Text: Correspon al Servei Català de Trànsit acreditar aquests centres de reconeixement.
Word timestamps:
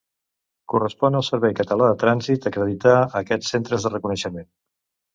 Correspon 0.73 1.17
al 1.19 1.25
Servei 1.27 1.53
Català 1.59 1.91
de 1.93 1.99
Trànsit 2.05 2.49
acreditar 2.53 2.97
aquests 3.23 3.55
centres 3.57 3.89
de 3.89 3.97
reconeixement. 3.99 4.53